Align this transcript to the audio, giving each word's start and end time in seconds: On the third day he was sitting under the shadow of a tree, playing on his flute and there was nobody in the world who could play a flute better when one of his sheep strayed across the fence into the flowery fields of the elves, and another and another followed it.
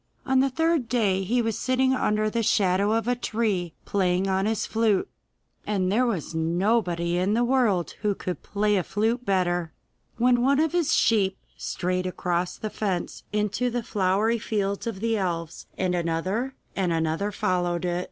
On 0.25 0.39
the 0.39 0.49
third 0.49 0.89
day 0.89 1.21
he 1.23 1.43
was 1.43 1.55
sitting 1.59 1.93
under 1.93 2.27
the 2.27 2.41
shadow 2.41 2.91
of 2.93 3.07
a 3.07 3.15
tree, 3.15 3.75
playing 3.85 4.27
on 4.27 4.47
his 4.47 4.65
flute 4.65 5.07
and 5.67 5.91
there 5.91 6.07
was 6.07 6.33
nobody 6.33 7.19
in 7.19 7.35
the 7.35 7.43
world 7.43 7.91
who 8.01 8.15
could 8.15 8.41
play 8.41 8.77
a 8.77 8.83
flute 8.83 9.23
better 9.27 9.73
when 10.17 10.41
one 10.41 10.59
of 10.59 10.71
his 10.71 10.91
sheep 10.91 11.37
strayed 11.55 12.07
across 12.07 12.57
the 12.57 12.71
fence 12.71 13.21
into 13.31 13.69
the 13.69 13.83
flowery 13.83 14.39
fields 14.39 14.87
of 14.87 15.01
the 15.01 15.17
elves, 15.17 15.67
and 15.77 15.93
another 15.93 16.55
and 16.75 16.91
another 16.91 17.31
followed 17.31 17.85
it. 17.85 17.99